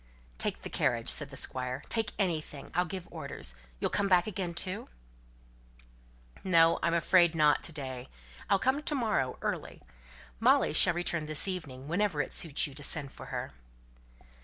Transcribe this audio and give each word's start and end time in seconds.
"Take 0.39 0.63
the 0.63 0.69
carriage," 0.71 1.09
said 1.09 1.29
the 1.29 1.37
Squire. 1.37 1.83
"Take 1.87 2.13
anything. 2.17 2.71
I'll 2.73 2.85
give 2.85 3.07
orders. 3.11 3.53
You'll 3.79 3.91
come 3.91 4.07
back 4.07 4.25
again, 4.25 4.55
too?" 4.55 4.89
"No! 6.43 6.79
I'm 6.81 6.95
afraid 6.95 7.35
not, 7.35 7.61
to 7.65 7.71
day. 7.71 8.09
I'll 8.49 8.57
come 8.57 8.81
to 8.81 8.95
morrow, 8.95 9.37
early. 9.43 9.83
Molly 10.39 10.73
shall 10.73 10.95
return 10.95 11.27
this 11.27 11.47
evening, 11.47 11.87
whenever 11.87 12.19
it 12.19 12.33
suits 12.33 12.65
you 12.65 12.73
to 12.73 12.81
send 12.83 13.11
for 13.11 13.27
her." 13.27 13.51